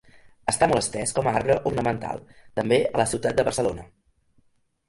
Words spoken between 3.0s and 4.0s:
la ciutat de Barcelona.